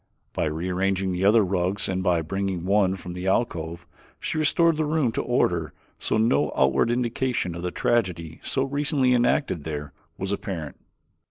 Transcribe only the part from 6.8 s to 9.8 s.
indication of the tragedy so recently enacted